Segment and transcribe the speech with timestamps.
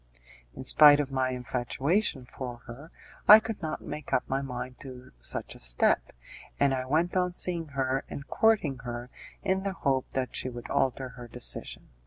[0.55, 2.89] In spite of my infatuation for her,
[3.27, 6.11] I could not make up my mind to such a step,
[6.59, 9.11] and I went on seeing her and courting her
[9.43, 11.89] in the hope that she would alter her decision.